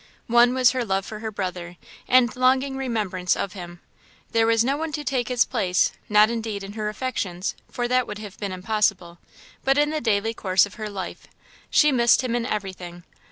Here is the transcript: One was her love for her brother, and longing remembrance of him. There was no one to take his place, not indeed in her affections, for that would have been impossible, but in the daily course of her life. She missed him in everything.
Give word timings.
One 0.25 0.55
was 0.55 0.71
her 0.71 0.83
love 0.83 1.05
for 1.05 1.19
her 1.19 1.29
brother, 1.29 1.77
and 2.07 2.35
longing 2.35 2.75
remembrance 2.75 3.35
of 3.37 3.53
him. 3.53 3.81
There 4.31 4.47
was 4.47 4.63
no 4.65 4.75
one 4.75 4.91
to 4.93 5.03
take 5.03 5.27
his 5.27 5.45
place, 5.45 5.91
not 6.09 6.31
indeed 6.31 6.63
in 6.63 6.73
her 6.73 6.89
affections, 6.89 7.53
for 7.69 7.87
that 7.87 8.07
would 8.07 8.17
have 8.17 8.39
been 8.39 8.51
impossible, 8.51 9.19
but 9.63 9.77
in 9.77 9.91
the 9.91 10.01
daily 10.01 10.33
course 10.33 10.65
of 10.65 10.73
her 10.73 10.89
life. 10.89 11.27
She 11.69 11.91
missed 11.91 12.23
him 12.23 12.35
in 12.35 12.47
everything. 12.47 13.03